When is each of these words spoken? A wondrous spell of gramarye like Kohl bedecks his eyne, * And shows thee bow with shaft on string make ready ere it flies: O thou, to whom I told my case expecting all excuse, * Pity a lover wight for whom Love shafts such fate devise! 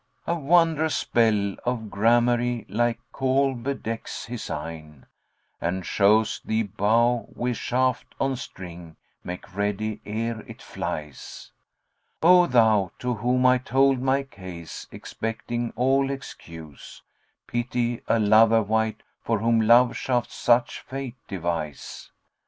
A 0.25 0.33
wondrous 0.33 0.95
spell 0.95 1.53
of 1.63 1.91
gramarye 1.91 2.65
like 2.67 2.97
Kohl 3.11 3.53
bedecks 3.53 4.25
his 4.25 4.49
eyne, 4.49 5.05
* 5.31 5.61
And 5.61 5.85
shows 5.85 6.41
thee 6.43 6.63
bow 6.63 7.27
with 7.35 7.57
shaft 7.57 8.15
on 8.19 8.35
string 8.35 8.95
make 9.23 9.55
ready 9.55 10.01
ere 10.03 10.39
it 10.47 10.59
flies: 10.59 11.51
O 12.23 12.47
thou, 12.47 12.89
to 12.97 13.13
whom 13.13 13.45
I 13.45 13.59
told 13.59 14.01
my 14.01 14.23
case 14.23 14.87
expecting 14.91 15.71
all 15.75 16.09
excuse, 16.09 17.03
* 17.25 17.45
Pity 17.45 18.01
a 18.07 18.17
lover 18.17 18.63
wight 18.63 19.03
for 19.23 19.37
whom 19.37 19.61
Love 19.61 19.95
shafts 19.95 20.33
such 20.33 20.79
fate 20.79 21.17
devise! 21.27 22.09